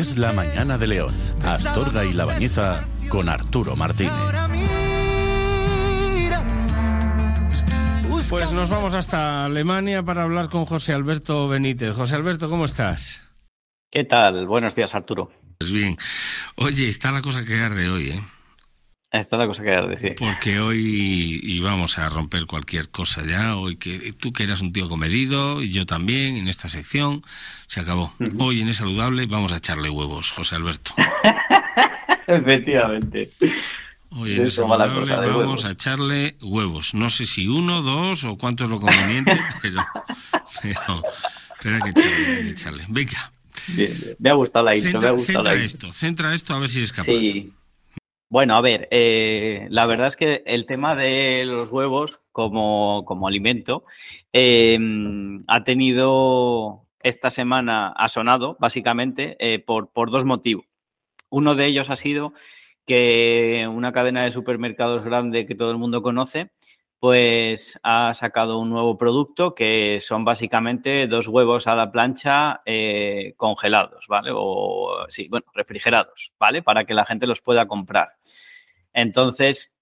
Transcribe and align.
Es 0.00 0.16
la 0.16 0.32
mañana 0.32 0.78
de 0.78 0.86
León. 0.86 1.14
Astorga 1.44 2.06
y 2.06 2.14
La 2.14 2.24
Bañeza 2.24 2.82
con 3.10 3.28
Arturo 3.28 3.76
Martínez. 3.76 4.14
Pues 8.30 8.50
nos 8.52 8.70
vamos 8.70 8.94
hasta 8.94 9.44
Alemania 9.44 10.02
para 10.02 10.22
hablar 10.22 10.48
con 10.48 10.64
José 10.64 10.94
Alberto 10.94 11.48
Benítez. 11.48 11.94
José 11.94 12.14
Alberto, 12.14 12.48
¿cómo 12.48 12.64
estás? 12.64 13.20
¿Qué 13.90 14.04
tal? 14.04 14.46
Buenos 14.46 14.74
días, 14.74 14.94
Arturo. 14.94 15.32
Pues 15.58 15.70
bien. 15.70 15.98
Oye, 16.56 16.88
está 16.88 17.12
la 17.12 17.20
cosa 17.20 17.44
que 17.44 17.60
arde 17.60 17.90
hoy, 17.90 18.08
¿eh? 18.12 18.22
Esta 19.12 19.36
es 19.36 19.40
la 19.40 19.46
cosa 19.48 19.64
que 19.64 19.72
arde, 19.72 19.96
sí. 19.96 20.10
Porque 20.16 20.60
hoy 20.60 21.40
íbamos 21.42 21.98
a 21.98 22.08
romper 22.08 22.46
cualquier 22.46 22.90
cosa 22.90 23.24
ya. 23.26 23.56
Hoy 23.56 23.74
que 23.74 24.12
tú 24.12 24.32
que 24.32 24.44
eras 24.44 24.60
un 24.60 24.72
tío 24.72 24.88
comedido, 24.88 25.62
y 25.62 25.70
yo 25.70 25.84
también, 25.84 26.36
en 26.36 26.46
esta 26.46 26.68
sección, 26.68 27.24
se 27.66 27.80
acabó. 27.80 28.14
Hoy 28.38 28.60
en 28.60 28.68
Es 28.68 28.76
Saludable 28.76 29.26
vamos 29.26 29.50
a 29.50 29.56
echarle 29.56 29.90
huevos, 29.90 30.30
José 30.30 30.54
Alberto. 30.54 30.94
Efectivamente. 32.28 33.32
Hoy 34.10 34.36
en 34.36 34.46
Es 34.46 34.54
Saludable 34.54 35.12
vamos 35.26 35.64
a 35.64 35.72
echarle 35.72 36.36
huevos. 36.40 36.94
No 36.94 37.10
sé 37.10 37.26
si 37.26 37.48
uno, 37.48 37.82
dos 37.82 38.22
o 38.22 38.36
cuánto 38.38 38.62
es 38.62 38.70
lo 38.70 38.78
conveniente, 38.78 39.40
pero, 39.62 39.84
pero, 41.60 41.74
hay, 41.74 41.82
que 41.82 41.90
echarle, 41.90 42.26
hay 42.36 42.44
que 42.44 42.50
echarle. 42.50 42.84
Venga. 42.86 43.32
Bien, 43.66 43.92
Me 44.20 44.30
ha 44.30 44.34
gustado 44.34 44.66
la 44.66 44.76
intro, 44.76 44.92
centra, 44.92 45.00
me 45.00 45.08
ha 45.08 45.18
gustado 45.18 45.44
centra 45.44 45.54
la 45.54 45.64
esto, 45.64 45.92
centra 45.92 46.34
esto 46.34 46.54
a 46.54 46.60
ver 46.60 46.70
si 46.70 46.78
eres 46.78 46.92
capaz. 46.92 47.06
Sí. 47.06 47.52
Bueno, 48.30 48.54
a 48.54 48.60
ver, 48.60 48.86
eh, 48.92 49.66
la 49.70 49.86
verdad 49.86 50.06
es 50.06 50.14
que 50.16 50.44
el 50.46 50.64
tema 50.64 50.94
de 50.94 51.42
los 51.44 51.72
huevos 51.72 52.20
como, 52.30 53.04
como 53.04 53.26
alimento 53.26 53.84
eh, 54.32 54.78
ha 55.48 55.64
tenido 55.64 56.86
esta 57.00 57.32
semana, 57.32 57.88
ha 57.88 58.08
sonado 58.08 58.56
básicamente 58.60 59.36
eh, 59.40 59.58
por, 59.58 59.90
por 59.90 60.12
dos 60.12 60.24
motivos. 60.24 60.64
Uno 61.28 61.56
de 61.56 61.66
ellos 61.66 61.90
ha 61.90 61.96
sido 61.96 62.32
que 62.86 63.66
una 63.68 63.90
cadena 63.90 64.22
de 64.22 64.30
supermercados 64.30 65.02
grande 65.02 65.44
que 65.44 65.56
todo 65.56 65.72
el 65.72 65.78
mundo 65.78 66.00
conoce, 66.00 66.52
pues 67.00 67.80
ha 67.82 68.12
sacado 68.12 68.58
un 68.58 68.68
nuevo 68.68 68.98
producto 68.98 69.54
que 69.54 70.00
son 70.02 70.24
básicamente 70.24 71.06
dos 71.06 71.28
huevos 71.28 71.66
a 71.66 71.74
la 71.74 71.90
plancha 71.90 72.60
eh, 72.66 73.32
congelados, 73.38 74.06
¿vale? 74.06 74.30
O 74.34 75.06
sí, 75.08 75.26
bueno, 75.28 75.46
refrigerados, 75.54 76.34
¿vale? 76.38 76.62
Para 76.62 76.84
que 76.84 76.92
la 76.92 77.06
gente 77.06 77.26
los 77.26 77.40
pueda 77.40 77.66
comprar. 77.66 78.10
Entonces, 78.92 79.74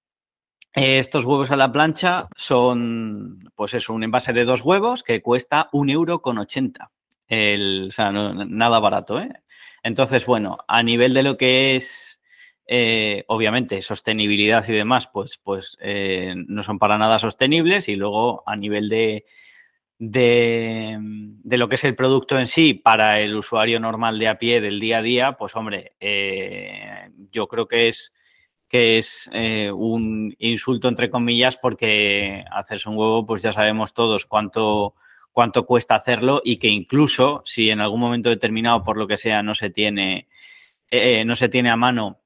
eh, 0.75 0.99
estos 0.99 1.25
huevos 1.25 1.51
a 1.51 1.57
la 1.57 1.73
plancha 1.73 2.29
son, 2.37 3.51
pues 3.57 3.75
es 3.75 3.89
un 3.89 4.05
envase 4.05 4.33
de 4.33 4.45
dos 4.45 4.63
huevos 4.63 5.03
que 5.03 5.21
cuesta 5.21 5.69
un 5.73 5.91
euro 5.91 6.23
con 6.23 6.39
ochenta. 6.39 6.93
O 7.31 7.91
sea, 7.91 8.11
nada 8.13 8.79
barato, 8.79 9.21
¿eh? 9.21 9.33
Entonces, 9.83 10.25
bueno, 10.25 10.59
a 10.69 10.83
nivel 10.83 11.15
de 11.15 11.23
lo 11.25 11.37
que 11.37 11.77
es 11.77 12.18
eh, 12.71 13.25
obviamente 13.29 13.81
sostenibilidad 13.81 14.69
y 14.69 14.73
demás, 14.73 15.09
pues, 15.11 15.41
pues 15.43 15.79
eh, 15.81 16.35
no 16.37 16.63
son 16.63 16.79
para 16.79 16.99
nada 16.99 17.19
sostenibles 17.19 17.89
y 17.89 17.97
luego 17.97 18.43
a 18.45 18.57
nivel 18.57 18.91
de, 18.91 19.25
de, 19.99 20.99
de, 21.01 21.57
lo 21.57 21.71
que 21.71 21.77
es 21.77 21.85
el 21.85 21.95
producto 21.95 22.39
en 22.39 22.47
sí 22.47 22.75
para 22.75 23.21
el 23.21 23.35
usuario 23.35 23.81
normal 23.81 24.19
de 24.19 24.29
a 24.29 24.39
pie 24.39 24.61
del 24.61 24.81
día 24.81 24.99
a 24.99 25.03
día, 25.03 25.33
pues 25.33 25.57
hombre, 25.57 25.97
eh, 25.99 27.09
yo 27.33 27.49
creo 27.49 27.67
que 27.67 27.89
es 27.89 28.13
que 28.69 28.99
es 28.99 29.31
un 29.73 30.37
insulto 30.39 30.89
entre 30.89 31.09
comillas 31.09 31.57
porque 31.57 32.45
hacerse 32.51 32.91
un 32.91 32.99
huevo 32.99 33.25
pues 33.25 33.41
ya 33.41 33.51
sabemos 33.51 33.95
todos 33.95 34.27
cuánto 34.27 34.95
cuánto 35.33 35.65
cuesta 35.65 35.95
hacerlo 35.95 36.43
y 36.45 36.59
que 36.59 36.69
incluso 36.69 37.41
si 37.47 37.71
en 37.71 37.81
algún 37.81 38.01
momento 38.01 38.29
determinado 38.29 38.85
por 38.85 38.99
lo 38.99 39.07
que 39.07 39.17
sea 39.17 39.43
no 39.43 39.55
se 39.55 39.71
tiene 39.71 40.29
no 41.25 41.35
se 41.35 41.49
tiene 41.49 41.71
a 41.71 41.77
mano 41.77 42.21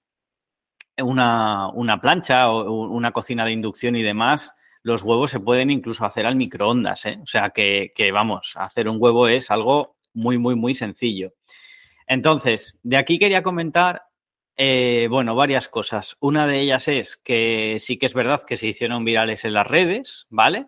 una, 0.99 1.69
una 1.69 2.01
plancha 2.01 2.51
o 2.51 2.87
una 2.89 3.13
cocina 3.13 3.45
de 3.45 3.53
inducción 3.53 3.97
y 3.97 4.03
demás, 4.03 4.55
los 4.83 5.03
huevos 5.03 5.31
se 5.31 5.41
pueden 5.41 5.71
incluso 5.71 6.05
hacer 6.05 6.27
al 6.27 6.37
microondas. 6.37 7.07
¿eh? 7.07 7.19
O 7.23 7.27
sea 7.27 7.51
que, 7.51 7.93
que, 7.95 8.13
vamos, 8.13 8.53
hacer 8.57 8.89
un 8.89 8.97
huevo 9.01 9.29
es 9.29 9.51
algo 9.51 9.97
muy, 10.13 10.39
muy, 10.39 10.55
muy 10.55 10.75
sencillo. 10.75 11.33
Entonces, 12.07 12.81
de 12.83 12.97
aquí 12.97 13.19
quería 13.19 13.43
comentar, 13.43 14.03
eh, 14.57 15.07
bueno, 15.09 15.35
varias 15.35 15.69
cosas. 15.69 16.17
Una 16.21 16.47
de 16.47 16.61
ellas 16.61 16.89
es 16.89 17.17
que 17.17 17.79
sí 17.81 17.97
que 17.97 18.07
es 18.07 18.15
verdad 18.15 18.43
que 18.43 18.57
se 18.57 18.67
hicieron 18.67 19.05
virales 19.05 19.45
en 19.45 19.55
las 19.55 19.67
redes, 19.67 20.27
¿vale? 20.29 20.67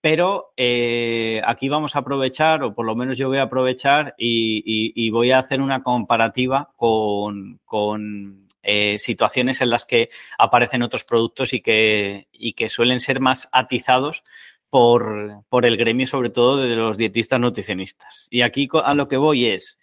Pero 0.00 0.52
eh, 0.56 1.40
aquí 1.46 1.68
vamos 1.68 1.96
a 1.96 2.00
aprovechar, 2.00 2.62
o 2.62 2.74
por 2.74 2.86
lo 2.86 2.94
menos 2.94 3.18
yo 3.18 3.28
voy 3.28 3.38
a 3.38 3.44
aprovechar 3.44 4.14
y, 4.18 4.58
y, 4.64 4.92
y 4.94 5.10
voy 5.10 5.32
a 5.32 5.40
hacer 5.40 5.60
una 5.60 5.82
comparativa 5.82 6.72
con, 6.76 7.58
con 7.64 8.45
eh, 8.68 8.98
situaciones 8.98 9.60
en 9.60 9.70
las 9.70 9.84
que 9.84 10.10
aparecen 10.38 10.82
otros 10.82 11.04
productos 11.04 11.52
y 11.52 11.60
que, 11.60 12.26
y 12.32 12.54
que 12.54 12.68
suelen 12.68 12.98
ser 12.98 13.20
más 13.20 13.48
atizados 13.52 14.24
por, 14.70 15.44
por, 15.48 15.64
el 15.66 15.76
gremio, 15.76 16.04
sobre 16.04 16.30
todo 16.30 16.56
de 16.56 16.74
los 16.74 16.98
dietistas 16.98 17.38
nutricionistas. 17.38 18.26
Y 18.28 18.42
aquí 18.42 18.68
a 18.82 18.94
lo 18.94 19.06
que 19.06 19.18
voy 19.18 19.46
es, 19.46 19.78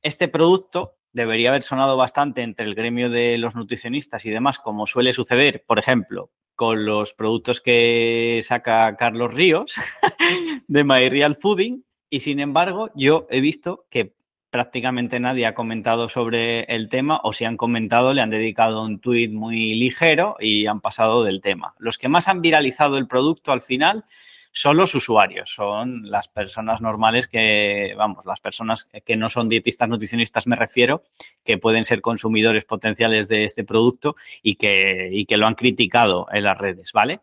este 0.00 0.28
producto 0.28 0.96
debería 1.12 1.50
haber 1.50 1.62
sonado 1.62 1.98
bastante 1.98 2.40
entre 2.40 2.64
el 2.64 2.74
gremio 2.74 3.10
de 3.10 3.36
los 3.36 3.54
nutricionistas 3.54 4.24
y 4.24 4.30
demás, 4.30 4.58
como 4.58 4.86
suele 4.86 5.12
suceder, 5.12 5.62
por 5.66 5.78
ejemplo, 5.78 6.30
con 6.54 6.86
los 6.86 7.12
productos 7.12 7.60
que 7.60 8.40
saca 8.42 8.96
Carlos 8.96 9.34
Ríos 9.34 9.74
de 10.68 10.84
My 10.84 11.10
Real 11.10 11.36
Fooding. 11.36 11.84
Y 12.08 12.20
sin 12.20 12.40
embargo, 12.40 12.90
yo 12.94 13.26
he 13.30 13.42
visto 13.42 13.84
que 13.90 14.14
prácticamente 14.52 15.18
nadie 15.18 15.46
ha 15.46 15.54
comentado 15.54 16.10
sobre 16.10 16.60
el 16.64 16.90
tema 16.90 17.20
o 17.24 17.32
si 17.32 17.46
han 17.46 17.56
comentado 17.56 18.12
le 18.12 18.20
han 18.20 18.28
dedicado 18.28 18.84
un 18.84 19.00
tuit 19.00 19.32
muy 19.32 19.74
ligero 19.74 20.36
y 20.38 20.66
han 20.66 20.82
pasado 20.82 21.24
del 21.24 21.40
tema. 21.40 21.74
Los 21.78 21.96
que 21.96 22.10
más 22.10 22.28
han 22.28 22.42
viralizado 22.42 22.98
el 22.98 23.08
producto 23.08 23.50
al 23.50 23.62
final 23.62 24.04
son 24.52 24.76
los 24.76 24.94
usuarios, 24.94 25.50
son 25.50 26.10
las 26.10 26.28
personas 26.28 26.82
normales 26.82 27.28
que, 27.28 27.94
vamos, 27.96 28.26
las 28.26 28.40
personas 28.40 28.86
que 29.06 29.16
no 29.16 29.30
son 29.30 29.48
dietistas 29.48 29.88
nutricionistas 29.88 30.46
me 30.46 30.56
refiero, 30.56 31.02
que 31.42 31.56
pueden 31.56 31.82
ser 31.82 32.02
consumidores 32.02 32.66
potenciales 32.66 33.28
de 33.28 33.44
este 33.44 33.64
producto 33.64 34.16
y 34.42 34.56
que, 34.56 35.08
y 35.10 35.24
que 35.24 35.38
lo 35.38 35.46
han 35.46 35.54
criticado 35.54 36.26
en 36.30 36.44
las 36.44 36.58
redes, 36.58 36.92
¿vale? 36.92 37.20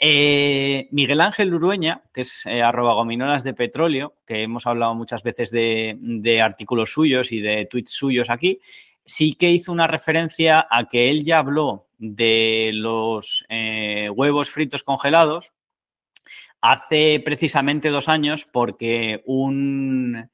Eh, 0.00 0.88
Miguel 0.92 1.20
Ángel 1.20 1.52
Urueña, 1.52 2.04
que 2.12 2.20
es 2.20 2.46
eh, 2.46 2.62
arroba 2.62 2.94
gominolas 2.94 3.42
de 3.42 3.54
petróleo, 3.54 4.14
que 4.26 4.42
hemos 4.42 4.66
hablado 4.66 4.94
muchas 4.94 5.24
veces 5.24 5.50
de, 5.50 6.40
artículos 6.42 6.92
suyos 6.92 7.32
y 7.32 7.40
de 7.40 7.66
tweets 7.66 7.90
suyos 7.90 8.30
aquí, 8.30 8.60
sí 9.04 9.34
que 9.34 9.50
hizo 9.50 9.72
una 9.72 9.88
referencia 9.88 10.66
a 10.70 10.88
que 10.88 11.10
él 11.10 11.24
ya 11.24 11.38
habló 11.38 11.88
de 11.98 12.70
los 12.74 13.44
eh, 13.48 14.08
huevos 14.10 14.50
fritos 14.50 14.84
congelados 14.84 15.52
hace 16.60 17.20
precisamente 17.24 17.88
dos 17.90 18.08
años 18.08 18.44
porque 18.44 19.22
un, 19.26 20.30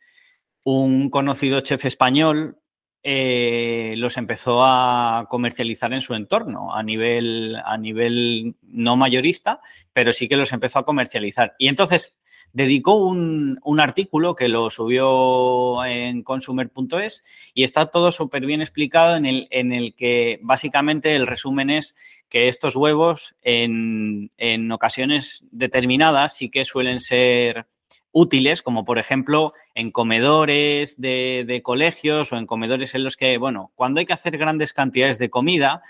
un 0.62 1.10
conocido 1.10 1.60
chef 1.60 1.86
español 1.86 2.58
eh, 3.06 3.94
los 3.98 4.16
empezó 4.16 4.65
a 4.65 5.26
comercializar 5.28 5.92
en 5.92 6.00
su 6.00 6.15
entorno 6.15 6.75
a 6.75 6.82
nivel, 6.82 7.56
a 7.62 7.76
nivel 7.76 8.56
no 8.62 8.97
mayorista, 8.97 9.60
pero 9.92 10.15
sí 10.15 10.26
que 10.26 10.38
los 10.38 10.54
empezó 10.54 10.78
a 10.78 10.87
comercializar. 10.87 11.54
Y 11.59 11.69
entonces 11.69 12.16
dedicó 12.54 12.94
un, 12.94 13.59
un 13.62 13.81
artículo 13.81 14.34
que 14.34 14.48
lo 14.48 14.70
subió 14.70 15.84
en 15.84 16.22
consumer.es 16.22 17.22
y 17.53 17.64
está 17.64 17.87
todo 17.87 18.10
súper 18.10 18.47
bien 18.47 18.62
explicado 18.62 19.16
en 19.16 19.26
el, 19.26 19.48
en 19.50 19.75
el 19.75 19.94
que 19.94 20.38
básicamente 20.43 21.14
el 21.14 21.26
resumen 21.26 21.69
es 21.69 21.94
que 22.31 22.48
estos 22.48 22.75
huevos 22.75 23.37
en, 23.43 24.31
en 24.38 24.72
ocasiones 24.72 25.44
determinadas 25.50 26.37
sí 26.37 26.48
que 26.48 26.64
suelen 26.64 27.00
ser 27.00 27.66
útiles, 28.14 28.62
como 28.62 28.84
por 28.84 28.98
ejemplo 28.98 29.52
en 29.75 29.91
comedores 29.91 30.98
de, 30.98 31.60
colegios 31.62 32.32
o 32.32 32.36
en 32.36 32.47
comedores 32.47 32.94
en 32.94 33.04
los 33.04 33.16
que, 33.16 33.36
bueno, 33.36 33.72
cuando 33.75 34.00
hay 34.00 34.06
que 34.06 34.12
hacer 34.12 34.38
grandes 34.38 34.72
cantidades 34.72 35.19
de 35.19 35.28
comida, 35.28 35.82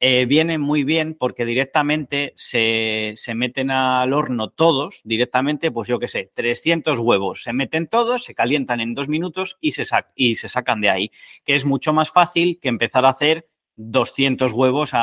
eh, 0.00 0.26
viene 0.26 0.58
muy 0.58 0.84
bien 0.84 1.14
porque 1.14 1.44
directamente 1.44 2.32
se, 2.36 3.12
se, 3.16 3.34
meten 3.34 3.70
al 3.70 4.12
horno 4.12 4.50
todos, 4.50 5.00
directamente, 5.04 5.70
pues 5.70 5.88
yo 5.88 5.98
qué 5.98 6.08
sé, 6.08 6.30
300 6.34 6.98
huevos, 6.98 7.42
se 7.42 7.52
meten 7.52 7.86
todos, 7.86 8.24
se 8.24 8.34
calientan 8.34 8.80
en 8.80 8.94
dos 8.94 9.08
minutos 9.08 9.56
y 9.60 9.70
se, 9.70 9.84
sac 9.84 10.10
y 10.14 10.34
se 10.34 10.48
sacan 10.48 10.80
de 10.80 10.90
ahí, 10.90 11.10
que 11.44 11.54
es 11.54 11.64
mucho 11.64 11.92
más 11.92 12.10
fácil 12.10 12.58
que 12.60 12.68
empezar 12.68 13.06
a 13.06 13.10
hacer 13.10 13.48
200 13.76 14.52
huevos 14.52 14.94
a, 14.94 14.98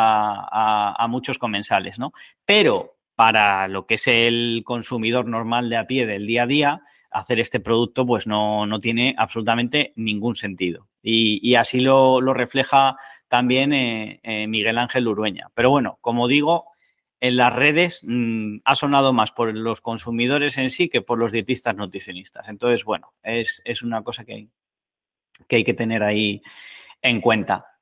a, 0.51 1.03
a 1.03 1.07
muchos 1.07 1.39
comensales, 1.39 1.99
¿no? 1.99 2.11
Pero 2.45 2.94
para 3.15 3.67
lo 3.67 3.85
que 3.85 3.95
es 3.95 4.07
el 4.07 4.63
consumidor 4.65 5.25
normal 5.25 5.69
de 5.69 5.77
a 5.77 5.87
pie 5.87 6.05
del 6.05 6.27
día 6.27 6.43
a 6.43 6.47
día, 6.47 6.81
hacer 7.11 7.39
este 7.39 7.59
producto 7.59 8.05
pues 8.05 8.27
no, 8.27 8.65
no 8.65 8.79
tiene 8.79 9.15
absolutamente 9.17 9.93
ningún 9.95 10.35
sentido. 10.35 10.89
Y, 11.01 11.53
así 11.55 11.81
lo, 11.81 12.19
refleja 12.33 12.97
también 13.27 13.73
eh, 13.73 14.19
eh, 14.23 14.47
Miguel 14.47 14.79
Ángel 14.79 15.07
Urueña. 15.07 15.49
Pero 15.53 15.69
bueno, 15.69 15.99
como 16.01 16.27
digo, 16.27 16.65
en 17.19 17.37
las 17.37 17.53
redes 17.53 18.01
mmm, 18.03 18.57
ha 18.65 18.75
sonado 18.75 19.13
más 19.13 19.31
por 19.31 19.55
los 19.55 19.81
consumidores 19.81 20.57
en 20.57 20.71
sí 20.71 20.89
que 20.89 21.01
por 21.01 21.19
los 21.19 21.31
dietistas 21.31 21.75
nutricionistas. 21.75 22.49
Entonces, 22.49 22.83
bueno, 22.83 23.13
es, 23.21 23.61
es 23.65 23.83
una 23.83 24.03
cosa 24.03 24.25
que, 24.25 24.47
que 25.47 25.57
hay 25.57 25.63
que 25.63 25.75
tener 25.75 26.03
ahí 26.03 26.41
en 27.01 27.21
cuenta. 27.21 27.74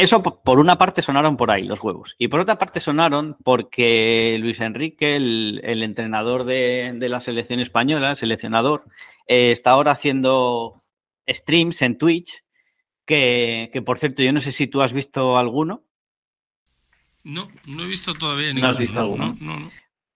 Eso 0.00 0.22
por 0.22 0.58
una 0.58 0.78
parte 0.78 1.02
sonaron 1.02 1.36
por 1.36 1.50
ahí 1.50 1.64
los 1.64 1.82
huevos. 1.82 2.14
Y 2.16 2.28
por 2.28 2.40
otra 2.40 2.56
parte 2.56 2.80
sonaron 2.80 3.36
porque 3.44 4.38
Luis 4.40 4.58
Enrique, 4.60 5.16
el, 5.16 5.82
entrenador 5.82 6.44
de, 6.44 6.96
la 6.98 7.20
selección 7.20 7.60
española, 7.60 8.14
seleccionador, 8.14 8.86
eh, 9.26 9.50
está 9.50 9.72
ahora 9.72 9.92
haciendo 9.92 10.82
streams 11.28 11.82
en 11.82 11.98
Twitch, 11.98 12.44
que, 13.04 13.70
por 13.84 13.98
cierto, 13.98 14.22
yo 14.22 14.32
no 14.32 14.40
sé 14.40 14.52
si 14.52 14.68
tú 14.68 14.80
has 14.80 14.94
visto 14.94 15.36
alguno. 15.36 15.84
No, 17.22 17.48
no 17.66 17.84
he 17.84 17.86
visto 17.86 18.14
todavía 18.14 18.54
ninguno. 18.54 18.62
¿No 18.62 18.70
has 18.70 18.78
visto 18.78 19.00
alguno? 19.00 19.36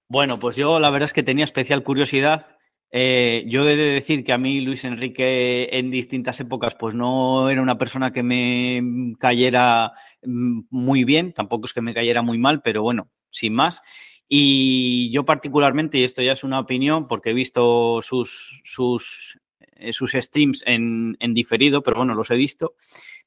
Bueno, 0.09 0.39
pues 0.39 0.57
yo 0.57 0.81
la 0.81 0.89
verdad 0.89 1.07
es 1.07 1.13
que 1.13 1.23
tenía 1.23 1.45
especial 1.45 1.83
curiosidad 1.83 2.57
eh, 2.91 3.45
yo 3.49 3.69
he 3.69 3.77
de 3.77 3.91
decir 3.95 4.25
que 4.25 4.33
a 4.33 4.39
mí 4.39 4.61
Luis 4.61 4.85
Enrique 4.85 5.69
en 5.73 5.91
distintas 5.91 6.39
épocas 6.41 6.75
pues 6.75 6.95
no 6.95 7.51
era 7.51 7.61
una 7.61 7.79
persona 7.79 8.13
que 8.13 8.23
me 8.23 9.15
cayera 9.19 9.93
mm, 10.23 10.61
muy 10.71 11.05
bien, 11.05 11.33
tampoco 11.33 11.67
es 11.67 11.73
que 11.73 11.83
me 11.83 11.95
cayera 11.95 12.23
muy 12.23 12.39
mal, 12.39 12.63
pero 12.63 12.83
bueno, 12.83 13.11
sin 13.31 13.55
más. 13.55 13.83
Y 14.29 15.11
yo 15.11 15.25
particularmente, 15.25 15.99
y 15.99 16.05
esto 16.05 16.23
ya 16.23 16.33
es 16.33 16.45
una 16.45 16.61
opinión 16.61 17.09
porque 17.09 17.31
he 17.31 17.35
visto 17.35 18.01
sus, 18.01 18.63
sus, 18.65 19.39
eh, 19.77 19.93
sus 19.93 20.13
streams 20.13 20.63
en, 20.67 21.17
en 21.21 21.35
diferido, 21.35 21.83
pero 21.83 21.97
bueno, 21.97 22.15
los 22.15 22.31
he 22.31 22.37
visto 22.37 22.75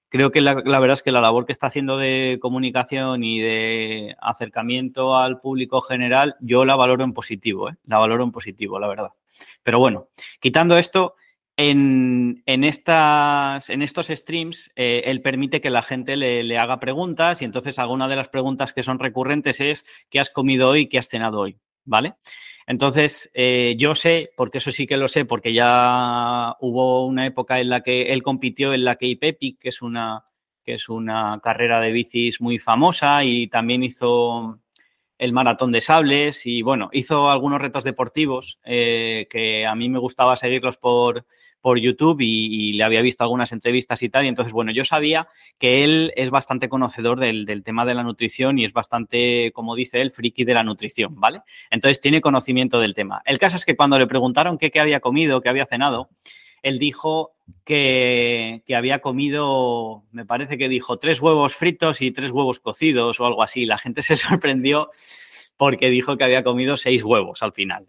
creo 0.10 0.32
que 0.32 0.42
la, 0.42 0.54
verdad 0.54 0.94
es 0.94 1.04
que 1.04 1.12
la 1.12 1.22
labor 1.22 1.46
que 1.46 1.52
está 1.52 1.68
haciendo 1.68 1.98
de 1.98 2.38
comunicación 2.42 3.24
y 3.24 3.40
de 3.40 4.16
acercamiento 4.20 5.18
al 5.18 5.40
público 5.40 5.82
general, 5.82 6.36
yo 6.40 6.66
la 6.66 6.76
valoro 6.76 7.04
en 7.04 7.14
positivo, 7.14 7.70
¿eh? 7.70 7.76
la 7.86 7.98
valoro 7.98 8.24
en 8.24 8.32
positivo, 8.32 8.80
la 8.80 8.88
verdad. 8.88 9.10
Pero 9.64 9.80
bueno, 9.80 10.10
quitando 10.40 10.78
esto, 10.78 11.16
en, 11.58 12.44
estas, 12.46 13.70
en 13.70 13.82
estos 13.82 14.08
streams, 14.08 14.72
eh, 14.76 15.04
él 15.06 15.22
permite 15.22 15.60
que 15.60 15.72
la 15.72 15.82
gente 15.82 16.16
le, 16.16 16.44
le, 16.44 16.58
haga 16.58 16.80
preguntas 16.80 17.42
y 17.42 17.46
entonces 17.46 17.80
alguna 17.80 18.08
de 18.08 18.16
las 18.16 18.30
preguntas 18.30 18.74
que 18.74 18.84
son 18.84 19.00
recurrentes 19.00 19.60
es 19.60 19.84
¿qué 20.10 20.20
has 20.20 20.30
comido 20.30 20.70
hoy? 20.70 20.88
¿Qué 20.88 21.00
has 21.00 21.10
cenado 21.10 21.40
hoy? 21.40 21.58
¿Vale? 21.88 22.14
Entonces, 22.68 23.32
eh, 23.34 23.76
yo 23.78 23.96
sé, 23.96 24.30
porque 24.36 24.58
eso 24.58 24.74
sí 24.74 24.86
que 24.86 24.98
lo 24.98 25.08
sé, 25.08 25.24
porque 25.24 25.54
ya 25.54 26.54
hubo 26.60 27.06
una 27.06 27.26
época 27.26 27.62
en 27.62 27.70
la 27.70 27.82
que 27.82 28.12
él 28.12 28.22
compitió 28.22 28.74
en 28.74 28.84
la 28.84 28.96
Cape 28.96 29.38
que 29.40 29.70
es 29.70 29.82
una, 29.82 30.26
que 30.66 30.74
es 30.74 30.90
una 30.90 31.40
carrera 31.42 31.80
de 31.80 31.94
bicis 31.94 32.42
muy 32.42 32.60
famosa 32.60 33.24
y 33.24 33.48
también 33.48 33.84
hizo 33.84 34.60
el 35.18 35.34
maratón 35.34 35.72
de 35.72 35.82
sables 35.82 36.46
y 36.46 36.62
bueno, 36.62 36.90
hizo 36.92 37.30
algunos 37.30 37.62
retos 37.62 37.84
deportivos 37.84 38.60
eh, 38.64 39.28
que 39.30 39.66
a 39.66 39.76
mí 39.76 39.90
me 39.90 40.00
gustaba 40.00 40.36
seguirlos 40.36 40.78
por, 40.78 41.26
por 41.62 41.80
YouTube 41.80 42.18
y, 42.22 42.74
le 42.74 42.84
había 42.84 43.02
visto 43.02 43.24
algunas 43.24 43.52
entrevistas 43.52 44.04
y 44.04 44.10
tal. 44.10 44.26
Y 44.26 44.28
entonces, 44.28 44.54
bueno, 44.54 44.72
yo 44.72 44.86
sabía 44.86 45.28
que 45.58 45.84
él 45.84 46.14
es 46.16 46.30
bastante 46.30 46.70
conocedor 46.70 47.20
del, 47.20 47.46
del, 47.46 47.64
tema 47.64 47.86
de 47.86 47.96
la 47.96 48.04
nutrición 48.04 48.60
y 48.60 48.66
es 48.66 48.74
bastante, 48.74 49.52
como 49.54 49.76
dice 49.76 50.02
él, 50.02 50.12
friki 50.12 50.44
de 50.44 50.54
la 50.54 50.64
nutrición, 50.64 51.16
¿vale? 51.20 51.42
Entonces 51.72 52.00
tiene 52.00 52.22
conocimiento 52.22 52.80
del 52.80 52.94
tema. 52.94 53.22
El 53.26 53.40
caso 53.40 53.58
es 53.58 53.66
que 53.66 53.76
cuando 53.76 53.98
le 53.98 54.08
preguntaron 54.08 54.58
qué, 54.58 54.70
qué 54.70 54.80
había 54.80 55.00
comido, 55.00 55.42
qué 55.42 55.50
había 55.50 55.66
cenado, 55.66 56.10
él 56.62 56.80
dijo 56.80 57.37
que, 57.64 58.64
había 58.76 59.00
comido, 59.00 60.04
me 60.12 60.26
parece 60.26 60.58
que 60.58 60.70
dijo, 60.70 61.00
tres 61.00 61.22
huevos 61.22 61.56
fritos 61.56 62.02
y 62.02 62.12
tres 62.12 62.32
huevos 62.32 62.60
cocidos 62.60 63.20
o 63.20 63.26
algo 63.26 63.44
así. 63.44 63.66
La 63.66 63.78
gente 63.78 64.04
se 64.04 64.16
sorprendió 64.16 64.90
porque 65.58 65.90
dijo 65.90 66.18
que 66.18 66.24
había 66.24 66.44
comido 66.44 66.78
seis 66.78 67.04
huevos 67.04 67.42
al 67.42 67.52
final, 67.52 67.88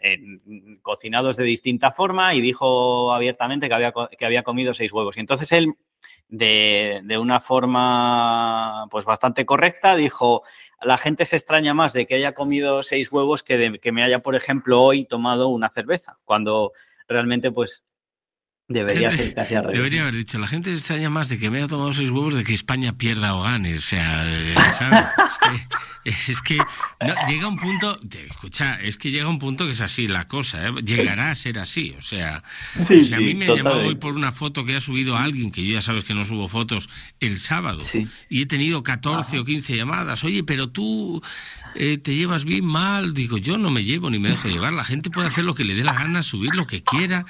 cocinados 0.83 1.37
de 1.37 1.45
distinta 1.45 1.91
forma 1.91 2.35
y 2.35 2.41
dijo 2.41 3.13
abiertamente 3.13 3.69
que 3.69 3.75
había, 3.75 3.93
que 3.93 4.25
había 4.25 4.43
comido 4.43 4.73
seis 4.73 4.93
huevos. 4.93 5.17
Y 5.17 5.21
entonces 5.21 5.53
él, 5.53 5.75
de, 6.29 7.03
de, 7.05 7.19
una 7.19 7.41
forma 7.41 8.87
pues 8.91 9.05
bastante 9.05 9.45
correcta, 9.45 9.97
dijo, 9.97 10.43
la 10.81 10.97
gente 10.97 11.27
se 11.27 11.37
extraña 11.37 11.75
más 11.75 11.93
de 11.93 12.07
que 12.07 12.15
haya 12.15 12.33
comido 12.33 12.83
seis 12.83 13.13
huevos 13.13 13.43
que 13.43 13.59
de 13.59 13.79
que 13.79 13.93
me 13.93 14.03
haya, 14.03 14.21
por 14.21 14.35
ejemplo, 14.35 14.81
hoy 14.81 15.05
tomado 15.05 15.49
una 15.49 15.69
cerveza, 15.69 16.19
cuando 16.25 16.73
realmente 17.07 17.53
pues 17.53 17.85
Debería 18.69 19.11
ser 19.11 19.33
casi 19.33 19.55
al 19.55 19.73
Debería 19.73 20.03
haber 20.03 20.15
dicho, 20.15 20.39
la 20.39 20.47
gente 20.47 20.71
se 20.71 20.77
extraña 20.77 21.09
más 21.09 21.31
de 21.31 21.39
que 21.39 21.49
me 21.49 21.57
haya 21.57 21.69
tomado 21.69 21.95
seis 21.95 22.11
huevos 22.11 22.35
de 22.35 22.45
que 22.45 22.53
España 22.53 22.93
pierda 22.93 23.35
o 23.35 23.43
gane. 23.43 23.77
O 23.77 23.81
sea, 23.81 24.23
eh, 24.27 24.55
¿sabes? 24.79 25.07
es 26.05 26.43
que, 26.43 26.59
llega 27.29 27.49
un 27.49 27.57
punto, 27.57 27.99
escucha, 28.13 28.81
es 28.81 28.99
que 28.99 29.11
llega 29.11 29.29
un 29.29 29.39
punto 29.39 29.67
que 29.67 29.73
es 29.73 29.81
así 29.81 30.07
la 30.07 30.29
cosa, 30.29 30.69
¿eh? 30.69 30.73
llegará 30.85 31.31
a 31.31 31.35
ser 31.35 31.59
así. 31.59 31.95
O 31.99 32.03
sea, 32.03 32.43
si 32.79 33.15
a 33.15 33.19
mí 33.19 33.35
me 33.35 33.47
ha 33.47 33.57
llamado 33.57 33.81
hoy 33.81 33.95
por 33.95 34.15
una 34.15 34.33
foto 34.33 34.65
que 34.65 34.77
ha 34.77 34.81
subido 34.81 35.17
alguien, 35.17 35.51
que 35.51 35.67
yo 35.67 35.75
ya 35.75 35.83
sabes 35.83 36.05
que 36.05 36.15
no 36.15 36.25
subo 36.25 36.49
fotos, 36.49 36.89
el 37.21 37.39
sábado, 37.39 37.81
y 38.29 38.43
he 38.43 38.47
tenido 38.47 38.83
14 38.83 39.39
o 39.39 39.45
15 39.45 39.77
llamadas, 39.77 40.25
oye, 40.25 40.45
pero 40.45 40.69
tú 40.69 41.23
eh, 41.75 41.99
te 41.99 42.15
llevas 42.15 42.45
bien 42.45 42.65
mal, 42.65 43.15
digo, 43.15 43.39
yo 43.39 43.59
no 43.59 43.71
me 43.71 43.85
llevo 43.85 44.11
ni 44.11 44.19
me 44.19 44.29
dejo 44.29 44.49
llevar, 44.49 44.73
la 44.73 44.85
gente 44.85 45.11
puede 45.11 45.29
hacer 45.29 45.45
lo 45.45 45.55
que 45.55 45.65
le 45.65 45.75
dé 45.75 45.85
la 45.85 45.95
gana, 45.95 46.23
subir 46.23 46.55
lo 46.55 46.67
que 46.67 46.83
quiera. 46.83 47.25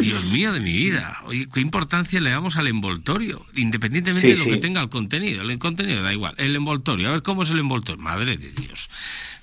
Dios 0.00 0.24
mío 0.24 0.52
de 0.52 0.60
mi 0.60 0.72
vida, 0.72 1.18
oye, 1.24 1.46
¿qué 1.52 1.60
importancia 1.60 2.20
le 2.20 2.30
damos 2.30 2.56
al 2.56 2.66
envoltorio? 2.66 3.44
Independientemente 3.54 4.26
de 4.26 4.36
lo 4.36 4.44
que 4.44 4.56
tenga 4.56 4.80
el 4.80 4.88
contenido. 4.88 5.42
El 5.42 5.58
contenido 5.58 6.02
da 6.02 6.12
igual. 6.12 6.34
El 6.38 6.56
envoltorio, 6.56 7.08
a 7.08 7.12
ver 7.12 7.22
cómo 7.22 7.42
es 7.42 7.50
el 7.50 7.58
envoltorio. 7.58 8.02
Madre 8.02 8.36
de 8.36 8.50
Dios. 8.50 8.90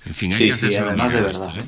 En 0.04 0.14
fin, 0.14 0.32
hay 0.32 0.46
que 0.46 0.52
hacerse 0.52 0.78
además 0.78 1.12
de 1.12 1.20
verdad. 1.20 1.56
¿eh? 1.58 1.62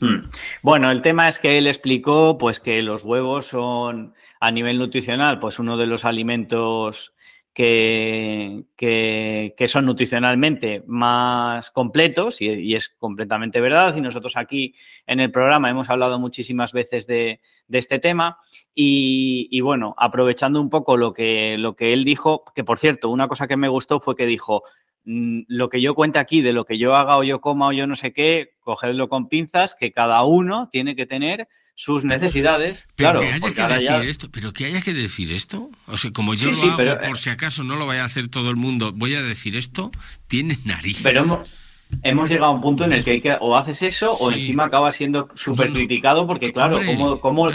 Hmm. 0.00 0.22
Bueno, 0.62 0.90
el 0.90 1.02
tema 1.02 1.28
es 1.28 1.38
que 1.38 1.58
él 1.58 1.66
explicó 1.66 2.36
pues 2.36 2.60
que 2.60 2.82
los 2.82 3.02
huevos 3.02 3.46
son 3.46 4.14
a 4.40 4.50
nivel 4.50 4.78
nutricional 4.78 5.38
pues 5.38 5.58
uno 5.58 5.76
de 5.76 5.86
los 5.86 6.04
alimentos 6.04 7.12
que, 7.54 8.64
que, 8.76 9.68
son 9.68 9.86
nutricionalmente 9.86 10.82
más 10.86 11.70
completos 11.70 12.42
y, 12.42 12.74
es 12.74 12.88
completamente 12.88 13.60
verdad. 13.60 13.94
Y 13.96 14.00
nosotros 14.00 14.36
aquí 14.36 14.74
en 15.06 15.20
el 15.20 15.30
programa 15.30 15.70
hemos 15.70 15.88
hablado 15.88 16.18
muchísimas 16.18 16.72
veces 16.72 17.06
de, 17.06 17.40
este 17.70 18.00
tema. 18.00 18.38
Y, 18.74 19.46
y, 19.52 19.60
bueno, 19.60 19.94
aprovechando 19.96 20.60
un 20.60 20.68
poco 20.68 20.96
lo 20.96 21.12
que, 21.12 21.56
lo 21.56 21.76
que 21.76 21.92
él 21.92 22.04
dijo, 22.04 22.42
que 22.56 22.64
por 22.64 22.78
cierto, 22.80 23.08
una 23.08 23.28
cosa 23.28 23.46
que 23.46 23.56
me 23.56 23.68
gustó 23.68 24.00
fue 24.00 24.16
que 24.16 24.26
dijo, 24.26 24.64
mm, 25.04 25.42
lo 25.46 25.68
que 25.68 25.80
yo 25.80 25.94
cuente 25.94 26.18
aquí, 26.18 26.42
de 26.42 26.52
lo 26.52 26.64
que 26.64 26.76
yo 26.76 26.96
haga 26.96 27.16
o 27.16 27.22
yo 27.22 27.40
coma 27.40 27.68
o 27.68 27.72
yo 27.72 27.86
no 27.86 27.94
sé 27.94 28.12
qué, 28.12 28.56
cogedlo 28.60 29.08
con 29.08 29.28
pinzas, 29.28 29.76
que 29.76 29.92
cada 29.92 30.24
uno 30.24 30.68
tiene 30.70 30.96
que 30.96 31.06
tener 31.06 31.48
sus 31.74 32.04
necesidades. 32.04 32.86
Pero 32.96 33.20
claro, 33.20 33.20
que 33.20 33.62
haya 33.62 33.78
que 33.78 33.84
decir 33.84 34.10
esto, 34.10 34.28
pero 34.30 34.52
que 34.52 34.64
haya 34.66 34.82
que 34.82 34.92
decir 34.92 35.32
esto, 35.32 35.70
o 35.86 35.96
sea, 35.96 36.10
como 36.12 36.34
yo 36.34 36.50
lo 36.50 36.62
hago, 36.72 36.98
por 37.06 37.18
si 37.18 37.30
acaso 37.30 37.64
no 37.64 37.76
lo 37.76 37.86
vaya 37.86 38.02
a 38.02 38.06
hacer 38.06 38.28
todo 38.28 38.50
el 38.50 38.56
mundo, 38.56 38.92
voy 38.92 39.14
a 39.14 39.22
decir 39.22 39.56
esto, 39.56 39.90
tiene 40.28 40.58
nariz. 40.64 41.00
Pero 41.02 41.44
hemos, 42.02 42.28
llegado 42.28 42.52
a 42.52 42.54
un 42.54 42.60
punto 42.60 42.84
en 42.84 42.92
el 42.92 43.04
que, 43.04 43.12
hay 43.12 43.20
que 43.20 43.36
o 43.40 43.56
haces 43.56 43.82
eso 43.82 44.12
o 44.12 44.30
encima 44.30 44.64
acaba 44.64 44.90
siendo 44.92 45.28
súper 45.34 45.72
criticado 45.72 46.26
porque, 46.26 46.52
claro, 46.52 46.80
como, 46.84 47.20
como, 47.20 47.50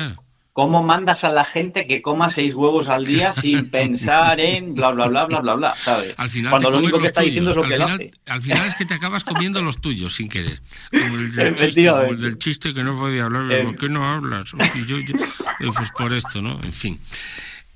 ¿Cómo 0.53 0.83
mandas 0.83 1.23
a 1.23 1.31
la 1.31 1.45
gente 1.45 1.87
que 1.87 2.01
coma 2.01 2.29
seis 2.29 2.53
huevos 2.53 2.87
al 2.87 3.05
día 3.05 3.33
sin 3.33 3.69
pensar 3.71 4.39
en 4.39 4.73
bla, 4.73 4.91
bla, 4.91 5.07
bla, 5.07 5.25
bla, 5.25 5.39
bla, 5.39 5.55
bla? 5.55 5.75
¿sabes? 5.75 6.13
Al 6.17 6.29
final 6.29 6.51
Cuando 6.51 6.71
lo 6.71 6.79
único 6.79 6.99
que 6.99 7.07
está 7.07 7.21
diciendo 7.21 7.51
es 7.51 7.55
lo 7.55 7.63
que 7.63 7.75
él 7.75 7.81
hace. 7.81 8.11
Al 8.27 8.41
final 8.41 8.67
es 8.67 8.75
que 8.75 8.85
te 8.85 8.93
acabas 8.95 9.23
comiendo 9.23 9.61
los 9.61 9.79
tuyos 9.79 10.15
sin 10.15 10.27
querer. 10.27 10.61
Como 10.91 11.15
el 11.15 11.31
del, 11.35 11.55
chiste, 11.55 11.87
como 11.87 12.01
el 12.03 12.21
del 12.21 12.37
chiste 12.37 12.73
que 12.73 12.83
no 12.83 12.97
podía 12.97 13.25
hablar. 13.25 13.63
¿Por 13.63 13.75
qué 13.77 13.89
no 13.89 14.05
hablas? 14.05 14.51
Yo, 14.87 14.99
yo, 14.99 15.15
eh, 15.15 15.71
pues 15.75 15.91
por 15.91 16.13
esto, 16.13 16.41
¿no? 16.41 16.59
En 16.63 16.73
fin. 16.73 16.99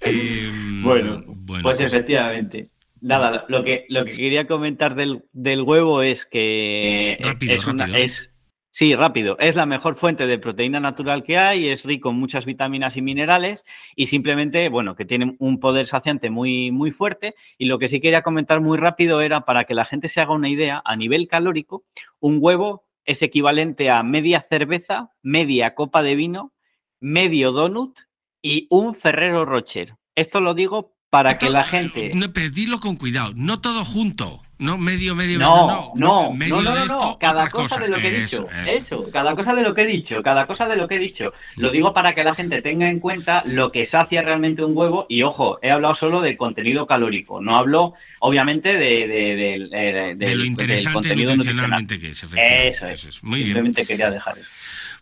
Eh, 0.02 0.52
bueno, 0.84 1.24
pues 1.62 1.80
efectivamente. 1.80 2.68
Nada, 3.02 3.46
lo 3.50 3.66
que, 3.66 3.86
lo 3.90 4.06
que 4.06 4.12
quería 4.12 4.48
comentar 4.48 4.96
del, 4.96 5.24
del 5.34 5.62
huevo 5.62 6.02
es 6.02 6.26
que 6.26 7.18
rápido, 7.22 7.54
es, 7.54 7.66
una, 7.66 7.86
es 7.98 8.33
Sí, 8.76 8.96
rápido. 8.96 9.38
Es 9.38 9.56
la 9.56 9.68
mejor 9.68 9.96
fuente 9.98 10.26
de 10.26 10.40
proteína 10.40 10.80
natural 10.80 11.24
que 11.24 11.38
hay, 11.38 11.68
es 11.68 11.86
rico 11.86 12.10
en 12.10 12.16
muchas 12.16 12.48
vitaminas 12.48 12.98
y 12.98 13.04
minerales 13.04 13.66
y 13.96 14.08
simplemente, 14.08 14.68
bueno, 14.68 14.96
que 14.96 15.06
tiene 15.06 15.36
un 15.38 15.60
poder 15.60 15.86
saciante 15.86 16.32
muy, 16.32 16.72
muy 16.72 16.90
fuerte. 16.90 17.36
Y 17.60 17.66
lo 17.66 17.78
que 17.78 17.88
sí 17.88 18.00
quería 18.00 18.24
comentar 18.24 18.62
muy 18.62 18.80
rápido 18.80 19.22
era 19.22 19.42
para 19.42 19.66
que 19.66 19.76
la 19.76 19.86
gente 19.86 20.10
se 20.10 20.22
haga 20.22 20.34
una 20.34 20.50
idea, 20.50 20.82
a 20.86 20.96
nivel 20.96 21.28
calórico, 21.28 21.86
un 22.20 22.40
huevo 22.42 22.88
es 23.06 23.22
equivalente 23.22 23.92
a 23.92 24.02
media 24.02 24.44
cerveza, 24.50 25.12
media 25.22 25.76
copa 25.76 26.02
de 26.02 26.16
vino, 26.16 26.52
medio 27.00 27.52
donut 27.52 28.00
y 28.42 28.66
un 28.72 28.96
Ferrero 28.96 29.46
Rocher. 29.46 29.98
Esto 30.16 30.42
lo 30.42 30.56
digo 30.56 30.96
para 31.12 31.38
que 31.38 31.52
la 31.52 31.64
gente... 31.64 32.10
No, 32.16 32.34
pero 32.34 32.50
con 32.80 32.96
cuidado, 32.96 33.34
no 33.36 33.62
todo 33.62 33.86
junto. 33.86 34.42
No, 34.64 34.78
medio, 34.78 35.14
medio, 35.14 35.40
no, 35.40 35.68
no, 35.68 36.34
no, 36.34 36.48
no, 36.48 36.62
no, 36.62 36.86
no, 36.86 37.18
cada 37.20 37.50
cosa, 37.50 37.78
de 37.78 37.90
lo 37.90 37.98
que 37.98 38.08
he 38.08 38.22
dicho, 38.22 38.48
eso, 38.66 39.10
cada 39.12 39.36
cosa 39.36 39.54
de 39.54 39.62
lo 39.62 39.74
que 39.74 39.82
he 39.82 39.86
dicho, 39.86 40.24
cada 40.24 40.48
cosa 40.48 40.70
de 40.70 40.78
lo 40.78 40.88
que 40.88 40.96
he 40.96 41.00
dicho. 41.00 41.34
Lo 41.58 41.70
digo 41.70 41.94
para 41.94 42.16
que 42.16 42.24
la 42.24 42.34
gente 42.34 42.62
tenga 42.62 42.88
en 42.88 43.02
cuenta 43.02 43.44
lo 43.46 43.74
que 43.74 43.86
sacia 43.86 44.22
realmente 44.22 44.64
un 44.64 44.78
huevo 44.78 45.06
y 45.10 45.24
ojo, 45.24 45.60
he 45.62 45.70
hablado 45.70 45.96
solo 45.96 46.22
del 46.22 46.38
contenido 46.38 46.88
calórico, 46.88 47.42
no 47.42 47.58
hablo 47.58 47.94
obviamente 48.20 48.78
de, 48.78 49.06
de, 49.06 50.16
de, 50.16 50.36
lo 50.36 50.46
interesante 50.46 50.94
contenido 50.94 51.36
nutricionalmente 51.36 52.00
que 52.00 52.12
es. 52.12 52.24
Eso 52.24 52.88
es, 52.88 53.22
Muy 53.22 53.40
simplemente 53.40 53.86
quería 53.86 54.10
dejar 54.10 54.38
eso. 54.38 54.48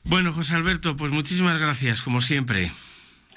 Bueno, 0.06 0.34
José 0.34 0.56
Alberto, 0.56 0.96
pues 0.96 1.12
muchísimas 1.12 1.60
gracias, 1.60 2.02
como 2.02 2.22
siempre. 2.22 2.72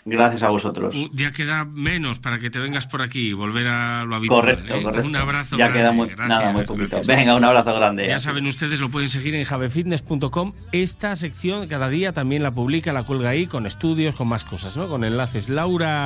Gracias 0.07 0.43
a 0.43 0.49
vosotros. 0.51 0.95
Ya 1.15 1.33
queda 1.33 1.65
menos 1.65 2.19
para 2.19 2.39
que 2.39 2.51
te 2.51 2.59
vengas 2.59 2.87
por 2.87 3.01
aquí 3.01 3.29
y 3.29 3.33
volver 3.33 3.67
a 3.69 4.05
lo 4.05 4.17
habitual. 4.17 4.41
Correcto, 4.41 4.75
¿eh? 4.75 4.83
correcto. 4.83 5.07
Un 5.07 5.17
abrazo 5.17 5.57
Ya 5.57 5.65
grande. 5.69 5.79
queda 5.81 5.93
muy, 5.93 6.09
Gracias, 6.09 6.29
nada, 6.29 6.53
muy 6.53 6.65
poquito. 6.65 6.89
gracias. 6.97 7.07
Venga, 7.17 7.35
un 7.35 7.45
abrazo 7.45 7.75
grande. 7.75 8.07
Ya 8.07 8.19
saben 8.19 8.47
ustedes, 8.47 8.81
lo 8.81 8.91
pueden 8.91 9.09
seguir 9.09 9.35
en 9.35 9.45
javefitness.com. 9.45 10.53
Esta 10.73 11.17
sección 11.17 11.67
cada 11.69 11.89
día 11.89 12.13
también 12.13 12.43
la 12.43 12.51
publica, 12.53 12.93
la 12.93 13.05
cuelga 13.05 13.31
ahí 13.31 13.47
con 13.47 13.65
estudios, 13.67 14.15
con 14.15 14.29
más 14.29 14.45
cosas, 14.45 14.77
¿no? 14.77 14.89
Con 14.89 15.05
enlaces. 15.05 15.49
Laura 15.49 16.03